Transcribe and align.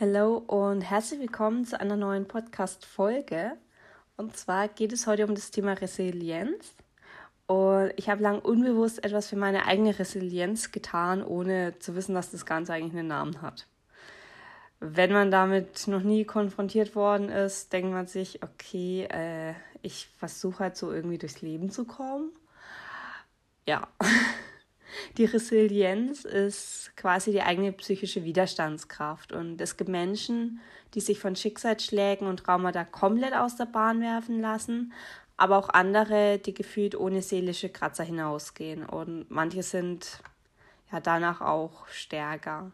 Hallo 0.00 0.38
und 0.46 0.80
herzlich 0.80 1.20
willkommen 1.20 1.66
zu 1.66 1.78
einer 1.78 1.96
neuen 1.96 2.26
Podcast-Folge. 2.26 3.52
Und 4.16 4.34
zwar 4.34 4.68
geht 4.68 4.94
es 4.94 5.06
heute 5.06 5.26
um 5.26 5.34
das 5.34 5.50
Thema 5.50 5.74
Resilienz. 5.74 6.72
Und 7.46 7.92
ich 7.96 8.08
habe 8.08 8.22
lang 8.22 8.38
unbewusst 8.38 9.04
etwas 9.04 9.28
für 9.28 9.36
meine 9.36 9.66
eigene 9.66 9.98
Resilienz 9.98 10.72
getan, 10.72 11.22
ohne 11.22 11.78
zu 11.78 11.94
wissen, 11.94 12.14
dass 12.14 12.30
das 12.30 12.46
Ganze 12.46 12.72
eigentlich 12.72 12.98
einen 12.98 13.08
Namen 13.08 13.42
hat. 13.42 13.66
Wenn 14.80 15.12
man 15.12 15.30
damit 15.30 15.86
noch 15.86 16.02
nie 16.02 16.24
konfrontiert 16.24 16.94
worden 16.96 17.28
ist, 17.28 17.74
denkt 17.74 17.92
man 17.92 18.06
sich, 18.06 18.42
okay, 18.42 19.06
äh, 19.10 19.52
ich 19.82 20.08
versuche 20.16 20.60
halt 20.60 20.78
so 20.78 20.90
irgendwie 20.90 21.18
durchs 21.18 21.42
Leben 21.42 21.68
zu 21.68 21.84
kommen. 21.84 22.30
Ja, 23.68 23.86
die 25.18 25.26
Resilienz 25.26 26.24
ist 26.24 26.90
quasi 26.96 27.32
die 27.32 27.42
eigene 27.42 27.70
psychische 27.72 28.24
Widerstandskraft. 28.24 29.30
Und 29.30 29.60
es 29.60 29.76
gibt 29.76 29.90
Menschen, 29.90 30.60
die 30.94 31.02
sich 31.02 31.20
von 31.20 31.36
Schicksalsschlägen 31.36 32.26
und 32.26 32.44
Traumata 32.44 32.84
komplett 32.84 33.34
aus 33.34 33.56
der 33.56 33.66
Bahn 33.66 34.00
werfen 34.00 34.40
lassen, 34.40 34.94
aber 35.36 35.58
auch 35.58 35.68
andere, 35.68 36.38
die 36.38 36.54
gefühlt 36.54 36.96
ohne 36.96 37.20
seelische 37.20 37.68
Kratzer 37.68 38.04
hinausgehen. 38.04 38.86
Und 38.86 39.30
manche 39.30 39.62
sind 39.62 40.22
ja 40.90 41.00
danach 41.00 41.42
auch 41.42 41.86
stärker. 41.88 42.72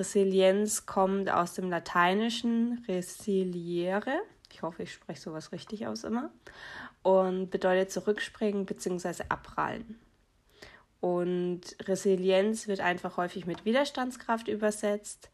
Resilienz 0.00 0.84
kommt 0.84 1.30
aus 1.30 1.54
dem 1.54 1.70
Lateinischen 1.70 2.84
resiliere. 2.88 4.20
Ich 4.52 4.62
hoffe, 4.62 4.82
ich 4.84 4.92
spreche 4.92 5.20
sowas 5.20 5.52
richtig 5.52 5.86
aus 5.86 6.04
immer. 6.04 6.30
Und 7.02 7.50
bedeutet 7.50 7.90
zurückspringen 7.90 8.66
bzw. 8.66 9.24
abprallen. 9.28 9.98
Und 11.00 11.62
Resilienz 11.82 12.68
wird 12.68 12.80
einfach 12.80 13.16
häufig 13.16 13.46
mit 13.46 13.64
Widerstandskraft 13.64 14.46
übersetzt. 14.48 15.30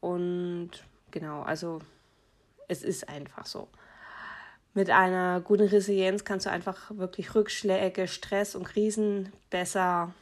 Und 0.00 0.70
genau, 1.10 1.42
also 1.42 1.80
es 2.66 2.82
ist 2.82 3.08
einfach 3.08 3.46
so 3.46 3.68
mit 4.78 4.90
einer 4.90 5.40
guten 5.40 5.66
Resilienz 5.66 6.24
kannst 6.24 6.46
du 6.46 6.50
einfach 6.50 6.96
wirklich 6.96 7.34
Rückschläge, 7.34 8.06
Stress 8.06 8.54
und 8.54 8.62
Krisen 8.62 9.32
besser 9.50 10.14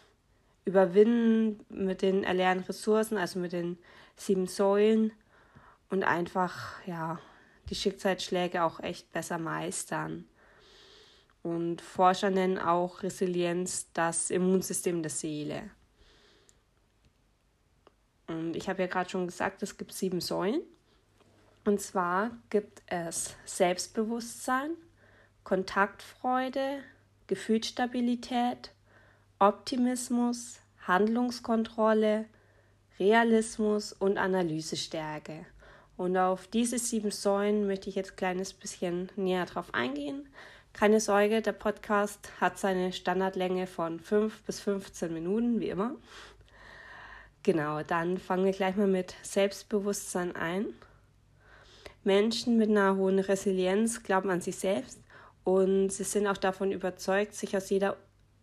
überwinden 0.65 1.61
mit 1.69 2.01
den 2.01 2.25
erlernten 2.25 2.65
Ressourcen, 2.65 3.19
also 3.19 3.39
mit 3.39 3.53
den 3.53 3.77
sieben 4.17 4.47
Säulen 4.47 5.13
und 5.91 6.05
einfach 6.05 6.83
ja 6.87 7.19
die 7.69 7.75
Schicksalsschläge 7.75 8.63
auch 8.63 8.81
echt 8.81 9.13
besser 9.13 9.39
meistern. 9.39 10.25
Und 11.43 11.81
Forscher 11.81 12.31
nennen 12.31 12.59
auch 12.59 13.03
Resilienz 13.03 13.93
das 13.93 14.31
Immunsystem 14.31 15.03
der 15.03 15.11
Seele. 15.11 15.71
Und 18.27 18.57
ich 18.57 18.69
habe 18.69 18.83
ja 18.83 18.89
gerade 18.89 19.09
schon 19.09 19.27
gesagt, 19.27 19.63
es 19.63 19.77
gibt 19.77 19.93
sieben 19.93 20.21
Säulen. 20.21 20.63
Und 21.65 21.81
zwar 21.81 22.31
gibt 22.51 22.83
es 22.87 23.37
Selbstbewusstsein, 23.45 24.71
Kontaktfreude, 25.45 26.83
Gefühlsstabilität, 27.27 28.73
Optimismus, 29.39 30.61
Handlungskontrolle, 30.87 32.27
Realismus 32.99 33.93
und 33.93 34.19
Analysestärke. 34.19 35.47
Und 35.97 36.17
auf 36.17 36.47
diese 36.47 36.79
sieben 36.79 37.11
Säulen 37.11 37.67
möchte 37.67 37.89
ich 37.89 37.95
jetzt 37.95 38.13
ein 38.13 38.17
kleines 38.17 38.53
bisschen 38.53 39.11
näher 39.17 39.47
drauf 39.47 39.73
eingehen. 39.73 40.29
Keine 40.73 41.01
Sorge, 41.01 41.41
der 41.41 41.53
Podcast 41.53 42.31
hat 42.39 42.59
seine 42.59 42.93
Standardlänge 42.93 43.67
von 43.67 43.99
5 43.99 44.43
bis 44.43 44.61
15 44.61 45.13
Minuten, 45.13 45.59
wie 45.59 45.71
immer. 45.71 45.97
Genau, 47.43 47.83
dann 47.83 48.19
fangen 48.19 48.45
wir 48.45 48.53
gleich 48.53 48.77
mal 48.77 48.87
mit 48.87 49.15
Selbstbewusstsein 49.23 50.37
ein. 50.37 50.67
Menschen 52.05 52.59
mit 52.59 52.69
einer 52.69 52.97
hohen 52.97 53.19
Resilienz 53.19 54.03
glauben 54.03 54.31
an 54.31 54.41
sich 54.41 54.57
selbst 54.57 55.01
und 55.45 55.91
sie 55.91 56.05
sind 56.05 56.27
auch 56.27 56.37
davon 56.37 56.73
überzeugt, 56.73 57.35
sich 57.35 57.57
aus 57.57 57.71
jeder 57.71 57.97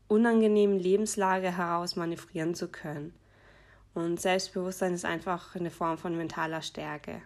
unangenehmen 0.08 0.80
Lebenslage 0.80 1.56
heraus 1.56 1.96
manövrieren 1.96 2.56
zu 2.56 2.68
können. 2.68 3.14
Und 3.94 4.20
Selbstbewusstsein 4.20 4.94
ist 4.94 5.06
einfach 5.06 5.56
eine 5.56 5.70
Form 5.70 5.98
von 5.98 6.18
mentaler 6.18 6.62
Stärke. 6.62 7.22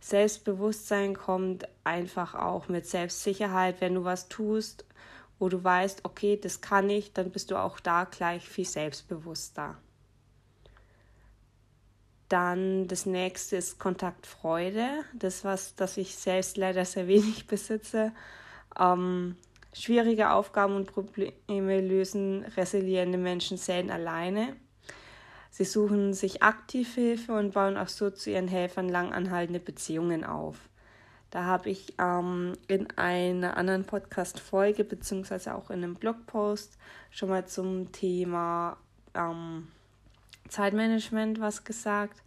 Selbstbewusstsein 0.00 1.14
kommt 1.16 1.66
einfach 1.82 2.34
auch 2.34 2.68
mit 2.68 2.86
Selbstsicherheit, 2.86 3.80
wenn 3.80 3.94
du 3.94 4.04
was 4.04 4.28
tust, 4.28 4.84
wo 5.38 5.48
du 5.48 5.62
weißt, 5.62 6.04
okay, 6.04 6.38
das 6.40 6.60
kann 6.60 6.90
ich, 6.90 7.12
dann 7.12 7.30
bist 7.30 7.50
du 7.50 7.56
auch 7.56 7.80
da 7.80 8.04
gleich 8.04 8.48
viel 8.48 8.66
selbstbewusster. 8.66 9.76
Dann 12.28 12.88
das 12.88 13.06
nächste 13.06 13.56
ist 13.56 13.78
Kontaktfreude. 13.78 15.04
Das, 15.14 15.44
was 15.44 15.74
das 15.74 15.96
ich 15.96 16.16
selbst 16.16 16.56
leider 16.56 16.84
sehr 16.84 17.06
wenig 17.06 17.46
besitze. 17.48 18.12
Ähm, 18.78 19.36
schwierige 19.72 20.30
Aufgaben 20.30 20.76
und 20.76 20.92
Probleme 20.92 21.80
lösen 21.80 22.44
resiliente 22.56 23.18
Menschen 23.18 23.56
selten 23.56 23.90
alleine. 23.90 24.56
Sie 25.54 25.64
suchen 25.64 26.14
sich 26.14 26.42
aktiv 26.42 26.96
Hilfe 26.96 27.32
und 27.32 27.54
bauen 27.54 27.76
auch 27.76 27.86
so 27.86 28.10
zu 28.10 28.28
ihren 28.28 28.48
Helfern 28.48 28.88
langanhaltende 28.88 29.60
Beziehungen 29.60 30.24
auf. 30.24 30.56
Da 31.30 31.44
habe 31.44 31.70
ich 31.70 31.94
ähm, 32.00 32.54
in 32.66 32.90
einer 32.98 33.56
anderen 33.56 33.84
Podcast-Folge 33.84 34.82
beziehungsweise 34.82 35.54
auch 35.54 35.70
in 35.70 35.84
einem 35.84 35.94
Blogpost 35.94 36.76
schon 37.12 37.28
mal 37.28 37.46
zum 37.46 37.92
Thema 37.92 38.78
ähm, 39.14 39.68
Zeitmanagement 40.48 41.38
was 41.38 41.62
gesagt. 41.62 42.20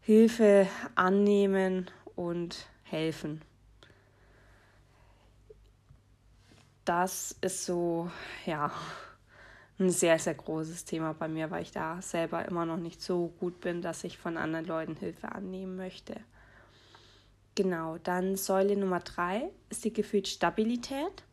Hilfe 0.00 0.66
annehmen 0.96 1.88
und 2.16 2.66
helfen. 2.82 3.40
Das 6.84 7.36
ist 7.40 7.66
so, 7.66 8.10
ja, 8.46 8.72
ein 9.78 9.90
sehr, 9.90 10.18
sehr 10.18 10.34
großes 10.34 10.84
Thema 10.84 11.14
bei 11.14 11.28
mir, 11.28 11.50
weil 11.50 11.62
ich 11.62 11.70
da 11.70 12.02
selber 12.02 12.44
immer 12.46 12.66
noch 12.66 12.78
nicht 12.78 13.00
so 13.00 13.32
gut 13.38 13.60
bin, 13.60 13.80
dass 13.80 14.04
ich 14.04 14.18
von 14.18 14.36
anderen 14.36 14.66
Leuten 14.66 14.96
Hilfe 14.96 15.30
annehmen 15.30 15.76
möchte. 15.76 16.16
Genau, 17.54 17.98
dann 17.98 18.36
Säule 18.36 18.76
Nummer 18.76 19.00
drei 19.00 19.50
ist 19.70 19.84
die 19.84 19.92
Gefühlsstabilität. 19.92 21.24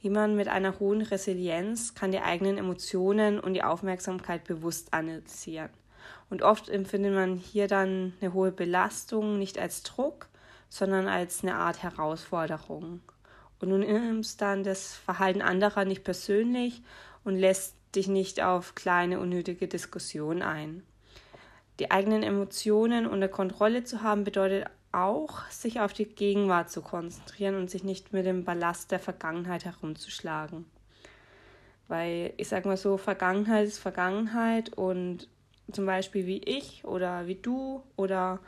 Jemand 0.00 0.36
mit 0.36 0.46
einer 0.46 0.78
hohen 0.78 1.02
Resilienz 1.02 1.94
kann 1.94 2.12
die 2.12 2.20
eigenen 2.20 2.58
Emotionen 2.58 3.40
und 3.40 3.54
die 3.54 3.64
Aufmerksamkeit 3.64 4.44
bewusst 4.44 4.94
analysieren. 4.94 5.70
Und 6.30 6.42
oft 6.42 6.68
empfindet 6.68 7.14
man 7.14 7.36
hier 7.36 7.66
dann 7.66 8.12
eine 8.20 8.32
hohe 8.32 8.52
Belastung 8.52 9.38
nicht 9.38 9.58
als 9.58 9.82
Druck, 9.82 10.28
sondern 10.68 11.08
als 11.08 11.42
eine 11.42 11.56
Art 11.56 11.82
Herausforderung. 11.82 13.00
Und 13.60 13.70
du 13.70 13.78
nimmst 13.78 14.40
dann 14.40 14.62
das 14.62 14.94
Verhalten 14.94 15.42
anderer 15.42 15.84
nicht 15.84 16.04
persönlich 16.04 16.82
und 17.28 17.36
lässt 17.36 17.76
dich 17.94 18.08
nicht 18.08 18.42
auf 18.42 18.74
kleine 18.74 19.20
unnötige 19.20 19.68
Diskussionen 19.68 20.40
ein. 20.40 20.82
Die 21.78 21.90
eigenen 21.90 22.22
Emotionen 22.22 23.06
unter 23.06 23.28
Kontrolle 23.28 23.84
zu 23.84 24.02
haben 24.02 24.24
bedeutet 24.24 24.64
auch, 24.92 25.44
sich 25.50 25.78
auf 25.80 25.92
die 25.92 26.06
Gegenwart 26.06 26.70
zu 26.70 26.80
konzentrieren 26.80 27.54
und 27.54 27.68
sich 27.68 27.84
nicht 27.84 28.14
mit 28.14 28.24
dem 28.24 28.44
Ballast 28.44 28.90
der 28.92 28.98
Vergangenheit 28.98 29.66
herumzuschlagen. 29.66 30.64
Weil 31.86 32.32
ich 32.38 32.48
sage 32.48 32.66
mal 32.66 32.78
so, 32.78 32.96
Vergangenheit 32.96 33.66
ist 33.66 33.78
Vergangenheit 33.78 34.72
und 34.72 35.28
zum 35.70 35.84
Beispiel 35.84 36.24
wie 36.24 36.38
ich 36.38 36.86
oder 36.86 37.26
wie 37.26 37.34
du 37.34 37.82
oder 37.96 38.38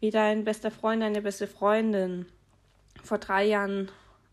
wie 0.00 0.10
dein 0.10 0.42
bester 0.42 0.72
Freund, 0.72 1.00
deine 1.00 1.22
beste 1.22 1.46
Freundin 1.46 2.26
vor 3.04 3.18
drei 3.18 3.44
Jahren 3.44 3.88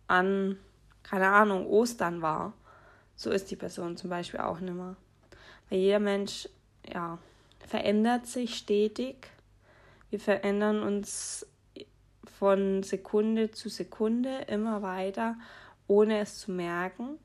an, 0.07 0.57
keine 1.03 1.27
Ahnung, 1.27 1.67
Ostern 1.67 2.23
war. 2.23 2.53
So 3.15 3.29
ist 3.31 3.51
die 3.51 3.55
Person 3.55 3.97
zum 3.97 4.09
Beispiel 4.09 4.39
auch 4.39 4.59
nicht 4.59 4.73
mehr. 4.73 4.95
Weil 5.69 5.79
jeder 5.79 5.99
Mensch, 5.99 6.49
ja, 6.91 7.17
verändert 7.67 8.27
sich 8.27 8.55
stetig. 8.55 9.27
Wir 10.09 10.19
verändern 10.19 10.83
uns 10.83 11.45
von 12.37 12.83
Sekunde 12.83 13.51
zu 13.51 13.69
Sekunde 13.69 14.45
immer 14.47 14.81
weiter, 14.81 15.35
ohne 15.87 16.19
es 16.19 16.39
zu 16.39 16.51
merken. 16.51 17.17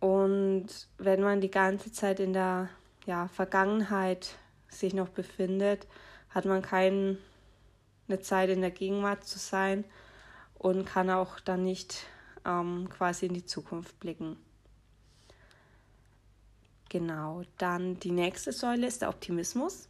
Und 0.00 0.68
wenn 0.96 1.20
man 1.20 1.40
die 1.40 1.50
ganze 1.50 1.92
Zeit 1.92 2.20
in 2.20 2.32
der 2.32 2.70
ja, 3.06 3.28
Vergangenheit 3.28 4.34
sich 4.68 4.94
noch 4.94 5.10
befindet, 5.10 5.86
hat 6.30 6.46
man 6.46 6.62
keine 6.62 7.18
Zeit 8.20 8.48
in 8.48 8.62
der 8.62 8.70
Gegenwart 8.70 9.24
zu 9.24 9.38
sein 9.38 9.84
und 10.58 10.86
kann 10.86 11.10
auch 11.10 11.40
dann 11.40 11.64
nicht 11.64 12.06
ähm, 12.44 12.88
quasi 12.90 13.26
in 13.26 13.34
die 13.34 13.44
Zukunft 13.44 13.98
blicken. 14.00 14.36
Genau, 16.88 17.42
dann 17.58 18.00
die 18.00 18.10
nächste 18.10 18.52
Säule 18.52 18.86
ist 18.86 19.02
der 19.02 19.10
Optimismus. 19.10 19.88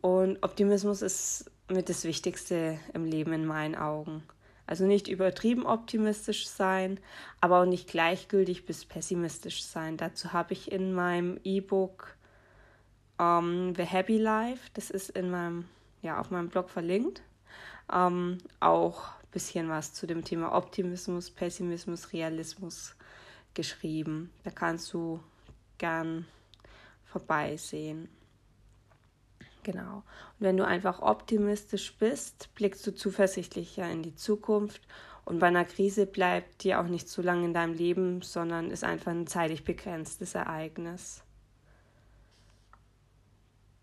Und 0.00 0.42
Optimismus 0.42 1.02
ist 1.02 1.50
mit 1.68 1.88
das 1.88 2.04
Wichtigste 2.04 2.78
im 2.94 3.04
Leben 3.04 3.32
in 3.32 3.44
meinen 3.44 3.74
Augen. 3.74 4.22
Also 4.68 4.84
nicht 4.84 5.08
übertrieben 5.08 5.66
optimistisch 5.66 6.46
sein, 6.46 7.00
aber 7.40 7.62
auch 7.62 7.66
nicht 7.66 7.88
gleichgültig 7.88 8.66
bis 8.66 8.84
pessimistisch 8.84 9.64
sein. 9.64 9.96
Dazu 9.96 10.32
habe 10.32 10.52
ich 10.52 10.70
in 10.70 10.92
meinem 10.92 11.40
E-Book 11.42 12.16
um, 13.18 13.26
ähm, 13.26 13.74
The 13.74 13.84
Happy 13.84 14.18
Life, 14.18 14.70
das 14.74 14.90
ist 14.90 15.10
in 15.10 15.30
meinem, 15.30 15.64
ja, 16.02 16.20
auf 16.20 16.30
meinem 16.30 16.48
Blog 16.48 16.70
verlinkt, 16.70 17.22
um, 17.88 17.96
ähm, 17.96 18.38
auch 18.60 19.17
bisschen 19.30 19.68
was 19.68 19.92
zu 19.92 20.06
dem 20.06 20.24
Thema 20.24 20.54
Optimismus, 20.54 21.30
Pessimismus, 21.30 22.12
Realismus 22.12 22.96
geschrieben. 23.54 24.32
Da 24.44 24.50
kannst 24.50 24.92
du 24.92 25.20
gern 25.78 26.26
vorbeisehen. 27.04 28.08
Genau. 29.62 29.96
Und 29.96 30.40
wenn 30.40 30.56
du 30.56 30.66
einfach 30.66 31.00
optimistisch 31.00 31.96
bist, 31.96 32.54
blickst 32.54 32.86
du 32.86 32.94
zuversichtlicher 32.94 33.90
in 33.90 34.02
die 34.02 34.14
Zukunft 34.14 34.80
und 35.24 35.40
bei 35.40 35.48
einer 35.48 35.66
Krise 35.66 36.06
bleibt 36.06 36.64
die 36.64 36.74
auch 36.74 36.86
nicht 36.86 37.08
zu 37.08 37.20
lange 37.20 37.44
in 37.44 37.52
deinem 37.52 37.74
Leben, 37.74 38.22
sondern 38.22 38.70
ist 38.70 38.82
einfach 38.82 39.10
ein 39.10 39.26
zeitlich 39.26 39.62
begrenztes 39.62 40.34
Ereignis. 40.34 41.22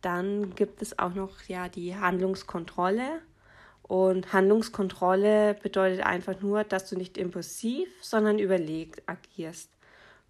Dann 0.02 0.56
gibt 0.56 0.82
es 0.82 0.98
auch 0.98 1.14
noch 1.14 1.44
ja 1.44 1.70
die 1.70 1.96
Handlungskontrolle. 1.96 3.22
Und 3.88 4.34
Handlungskontrolle 4.34 5.54
bedeutet 5.62 6.04
einfach 6.04 6.42
nur, 6.42 6.64
dass 6.64 6.90
du 6.90 6.98
nicht 6.98 7.20
impulsiv, 7.20 7.88
sondern 8.02 8.40
überlegt 8.40 9.04
agierst, 9.06 9.70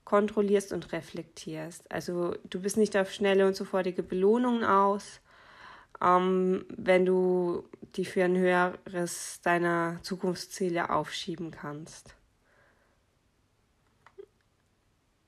kontrollierst 0.04 0.74
und 0.74 0.92
reflektierst. 0.92 1.90
Also 1.90 2.36
du 2.50 2.60
bist 2.60 2.76
nicht 2.76 2.98
auf 2.98 3.14
schnelle 3.14 3.48
und 3.48 3.56
sofortige 3.56 4.04
Belohnungen 4.04 4.66
aus, 4.66 5.22
ähm, 6.04 6.66
wenn 6.76 7.06
du 7.06 7.64
die 7.96 8.04
für 8.04 8.26
ein 8.26 8.36
höheres 8.36 9.40
deiner 9.42 10.00
Zukunftsziele 10.02 10.90
aufschieben 10.90 11.52
kannst. 11.52 12.14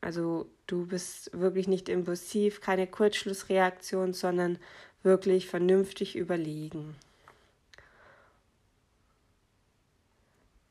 Also 0.01 0.49
du 0.67 0.85
bist 0.85 1.31
wirklich 1.31 1.69
nicht 1.69 1.87
impulsiv, 1.87 2.59
keine 2.59 2.87
Kurzschlussreaktion, 2.87 4.13
sondern 4.13 4.59
wirklich 5.01 5.47
vernünftig 5.47 6.17
überlegen. 6.17 6.95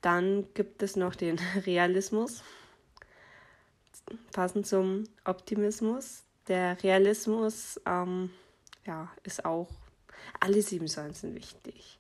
Dann 0.07 0.47
gibt 0.55 0.85
es 0.85 0.95
noch 0.95 1.17
den 1.17 1.37
Realismus, 1.67 2.45
passend 4.31 4.65
zum 4.65 5.03
Optimismus. 5.25 6.23
Der 6.47 6.81
Realismus 6.81 7.81
ähm, 7.87 8.31
ja, 8.87 9.11
ist 9.25 9.45
auch 9.45 9.67
alle 10.39 10.63
sieben 10.63 10.87
Säulen 10.87 11.13
sind 11.13 11.35
wichtig. 11.35 11.99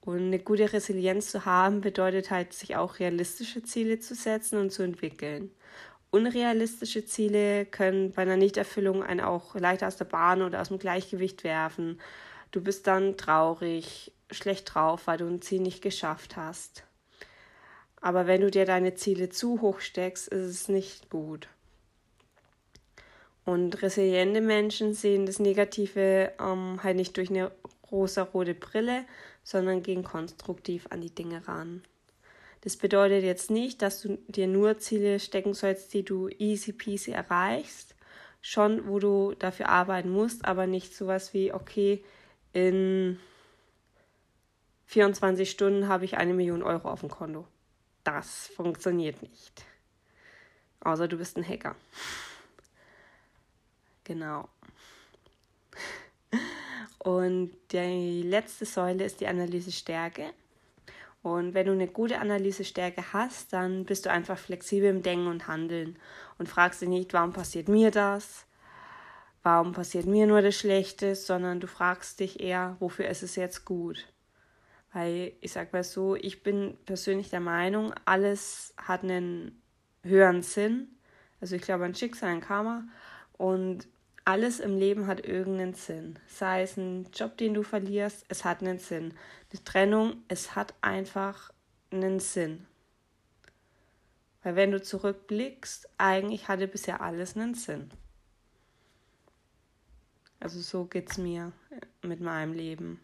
Und 0.00 0.28
eine 0.28 0.38
gute 0.38 0.72
Resilienz 0.72 1.30
zu 1.30 1.44
haben, 1.44 1.82
bedeutet 1.82 2.30
halt, 2.30 2.54
sich 2.54 2.76
auch 2.76 2.98
realistische 2.98 3.62
Ziele 3.62 4.00
zu 4.00 4.14
setzen 4.14 4.58
und 4.58 4.72
zu 4.72 4.82
entwickeln. 4.82 5.50
Unrealistische 6.10 7.04
Ziele 7.04 7.66
können 7.66 8.12
bei 8.12 8.22
einer 8.22 8.38
Nichterfüllung 8.38 9.02
einen 9.02 9.20
auch 9.20 9.54
leichter 9.56 9.88
aus 9.88 9.98
der 9.98 10.06
Bahn 10.06 10.40
oder 10.40 10.62
aus 10.62 10.68
dem 10.68 10.78
Gleichgewicht 10.78 11.44
werfen. 11.44 12.00
Du 12.50 12.62
bist 12.62 12.86
dann 12.86 13.18
traurig, 13.18 14.10
schlecht 14.30 14.74
drauf, 14.74 15.06
weil 15.06 15.18
du 15.18 15.26
ein 15.26 15.42
Ziel 15.42 15.60
nicht 15.60 15.82
geschafft 15.82 16.38
hast. 16.38 16.84
Aber 18.02 18.26
wenn 18.26 18.40
du 18.40 18.50
dir 18.50 18.66
deine 18.66 18.94
Ziele 18.94 19.30
zu 19.30 19.62
hoch 19.62 19.80
steckst, 19.80 20.28
ist 20.28 20.50
es 20.50 20.68
nicht 20.68 21.08
gut. 21.08 21.48
Und 23.44 23.80
resiliente 23.80 24.40
Menschen 24.40 24.92
sehen 24.92 25.24
das 25.24 25.38
Negative 25.38 26.32
ähm, 26.40 26.82
halt 26.82 26.96
nicht 26.96 27.16
durch 27.16 27.30
eine 27.30 27.52
rosa-rote 27.90 28.54
Brille, 28.54 29.04
sondern 29.44 29.82
gehen 29.82 30.02
konstruktiv 30.02 30.86
an 30.90 31.00
die 31.00 31.14
Dinge 31.14 31.46
ran. 31.46 31.82
Das 32.62 32.76
bedeutet 32.76 33.22
jetzt 33.22 33.50
nicht, 33.50 33.82
dass 33.82 34.02
du 34.02 34.18
dir 34.28 34.48
nur 34.48 34.78
Ziele 34.78 35.20
stecken 35.20 35.54
sollst, 35.54 35.94
die 35.94 36.04
du 36.04 36.28
easy 36.28 36.72
peasy 36.72 37.12
erreichst. 37.12 37.94
Schon, 38.40 38.88
wo 38.88 38.98
du 38.98 39.34
dafür 39.38 39.68
arbeiten 39.68 40.10
musst, 40.10 40.44
aber 40.44 40.66
nicht 40.66 40.94
sowas 40.94 41.34
wie, 41.34 41.52
okay, 41.52 42.04
in 42.52 43.20
24 44.86 45.48
Stunden 45.48 45.86
habe 45.86 46.04
ich 46.04 46.16
eine 46.16 46.34
Million 46.34 46.64
Euro 46.64 46.88
auf 46.88 47.00
dem 47.00 47.08
Konto. 47.08 47.46
Das 48.04 48.48
funktioniert 48.48 49.22
nicht. 49.22 49.64
Außer 50.80 51.06
du 51.06 51.16
bist 51.16 51.36
ein 51.36 51.48
Hacker. 51.48 51.76
Genau. 54.04 54.48
Und 56.98 57.52
die 57.72 58.22
letzte 58.22 58.64
Säule 58.64 59.04
ist 59.04 59.20
die 59.20 59.26
Analysestärke. 59.26 60.32
Und 61.22 61.54
wenn 61.54 61.66
du 61.66 61.72
eine 61.72 61.86
gute 61.86 62.18
Analysestärke 62.18 63.12
hast, 63.12 63.52
dann 63.52 63.84
bist 63.84 64.06
du 64.06 64.10
einfach 64.10 64.38
flexibel 64.38 64.90
im 64.90 65.02
Denken 65.02 65.28
und 65.28 65.46
Handeln 65.46 65.96
und 66.38 66.48
fragst 66.48 66.82
dich 66.82 66.88
nicht, 66.88 67.12
warum 67.12 67.32
passiert 67.32 67.68
mir 67.68 67.92
das? 67.92 68.44
Warum 69.44 69.72
passiert 69.72 70.06
mir 70.06 70.26
nur 70.26 70.42
das 70.42 70.56
Schlechte? 70.56 71.14
Sondern 71.14 71.60
du 71.60 71.66
fragst 71.68 72.20
dich 72.20 72.40
eher, 72.40 72.76
wofür 72.80 73.06
ist 73.08 73.22
es 73.22 73.36
jetzt 73.36 73.64
gut? 73.64 74.11
Weil 74.92 75.32
ich 75.40 75.52
sag 75.52 75.72
mal 75.72 75.84
so, 75.84 76.16
ich 76.16 76.42
bin 76.42 76.76
persönlich 76.84 77.30
der 77.30 77.40
Meinung, 77.40 77.94
alles 78.04 78.74
hat 78.76 79.02
einen 79.02 79.62
höheren 80.02 80.42
Sinn. 80.42 80.88
Also 81.40 81.56
ich 81.56 81.62
glaube 81.62 81.84
an 81.84 81.94
Schicksal, 81.94 82.30
an 82.30 82.40
Karma. 82.40 82.84
Und 83.32 83.88
alles 84.24 84.60
im 84.60 84.78
Leben 84.78 85.06
hat 85.06 85.24
irgendeinen 85.26 85.74
Sinn. 85.74 86.18
Sei 86.26 86.62
es 86.62 86.76
ein 86.76 87.08
Job, 87.12 87.36
den 87.36 87.54
du 87.54 87.62
verlierst, 87.62 88.24
es 88.28 88.44
hat 88.44 88.60
einen 88.60 88.78
Sinn. 88.78 89.14
Eine 89.50 89.64
Trennung, 89.64 90.22
es 90.28 90.54
hat 90.54 90.74
einfach 90.80 91.52
einen 91.90 92.20
Sinn. 92.20 92.66
Weil 94.42 94.56
wenn 94.56 94.72
du 94.72 94.82
zurückblickst, 94.82 95.88
eigentlich 95.98 96.48
hatte 96.48 96.68
bisher 96.68 97.00
alles 97.00 97.36
einen 97.36 97.54
Sinn. 97.54 97.90
Also 100.40 100.60
so 100.60 100.84
geht 100.84 101.10
es 101.10 101.18
mir 101.18 101.52
mit 102.02 102.20
meinem 102.20 102.52
Leben. 102.52 103.00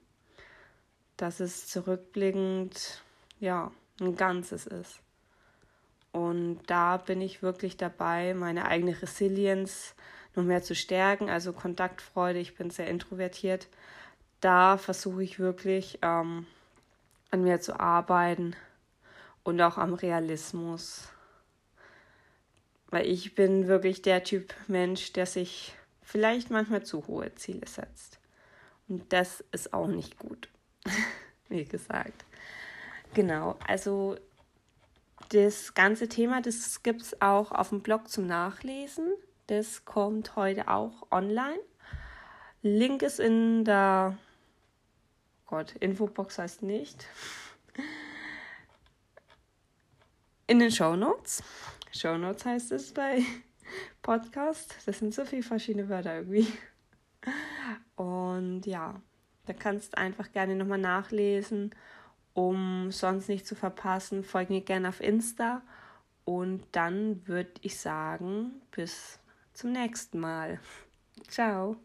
Dass 1.18 1.40
es 1.40 1.66
zurückblickend, 1.66 3.02
ja, 3.40 3.70
ein 4.00 4.16
Ganzes 4.16 4.66
ist. 4.66 5.00
Und 6.12 6.60
da 6.66 6.96
bin 6.96 7.20
ich 7.20 7.42
wirklich 7.42 7.76
dabei, 7.76 8.32
meine 8.32 8.64
eigene 8.64 9.00
Resilienz 9.02 9.94
noch 10.34 10.44
mehr 10.44 10.62
zu 10.62 10.74
stärken, 10.74 11.28
also 11.28 11.52
Kontaktfreude, 11.52 12.38
ich 12.38 12.56
bin 12.56 12.70
sehr 12.70 12.88
introvertiert. 12.88 13.68
Da 14.40 14.78
versuche 14.78 15.22
ich 15.22 15.38
wirklich 15.38 15.98
ähm, 16.02 16.46
an 17.30 17.42
mir 17.42 17.60
zu 17.60 17.78
arbeiten 17.78 18.54
und 19.42 19.60
auch 19.60 19.78
am 19.78 19.94
Realismus. 19.94 21.08
Weil 22.90 23.06
ich 23.06 23.34
bin 23.34 23.68
wirklich 23.68 24.00
der 24.00 24.24
Typ 24.24 24.54
Mensch, 24.66 25.12
der 25.12 25.26
sich 25.26 25.74
vielleicht 26.02 26.50
manchmal 26.50 26.84
zu 26.84 27.06
hohe 27.06 27.34
Ziele 27.34 27.66
setzt. 27.66 28.18
Und 28.88 29.12
das 29.12 29.44
ist 29.52 29.74
auch 29.74 29.88
nicht 29.88 30.18
gut, 30.18 30.48
wie 31.48 31.64
gesagt. 31.64 32.24
Genau, 33.14 33.56
also 33.66 34.16
das 35.30 35.74
ganze 35.74 36.08
Thema, 36.08 36.40
das 36.40 36.82
gibt 36.82 37.02
es 37.02 37.20
auch 37.20 37.52
auf 37.52 37.70
dem 37.70 37.80
Blog 37.80 38.08
zum 38.08 38.26
Nachlesen. 38.26 39.12
Das 39.46 39.84
kommt 39.84 40.36
heute 40.36 40.68
auch 40.68 41.06
online. 41.10 41.60
Link 42.62 43.02
ist 43.02 43.20
in 43.20 43.64
der 43.64 44.18
Gott, 45.48 45.74
Infobox 45.80 46.38
heißt 46.38 46.62
nicht. 46.62 47.06
In 50.46 50.58
den 50.58 50.70
Show 50.70 50.94
Notes. 50.94 51.42
Show 51.90 52.18
Notes 52.18 52.44
heißt 52.44 52.72
es 52.72 52.92
bei 52.92 53.22
Podcast. 54.02 54.76
Das 54.84 54.98
sind 54.98 55.14
so 55.14 55.24
viele 55.24 55.42
verschiedene 55.42 55.88
Wörter 55.88 56.16
irgendwie. 56.16 56.46
Und 57.96 58.66
ja, 58.66 59.00
da 59.48 59.54
kannst 59.54 59.94
du 59.94 59.98
einfach 59.98 60.30
gerne 60.32 60.54
nochmal 60.54 60.78
nachlesen, 60.78 61.74
um 62.34 62.90
sonst 62.92 63.28
nicht 63.28 63.46
zu 63.46 63.54
verpassen. 63.54 64.22
Folge 64.22 64.52
mir 64.52 64.60
gerne 64.60 64.90
auf 64.90 65.00
Insta. 65.00 65.62
Und 66.24 66.64
dann 66.72 67.26
würde 67.26 67.52
ich 67.62 67.78
sagen, 67.78 68.60
bis 68.70 69.18
zum 69.54 69.72
nächsten 69.72 70.20
Mal. 70.20 70.60
Ciao. 71.28 71.76